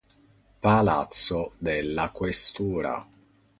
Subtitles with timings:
[0.61, 3.07] Palazzo della Questura